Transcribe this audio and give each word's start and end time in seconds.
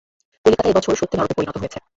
কলিকাতা 0.45 0.69
এ 0.69 0.77
বছর 0.77 0.99
সত্যি 0.99 1.15
নরকে 1.17 1.35
পরিণত 1.37 1.55
হয়েছে। 1.59 1.79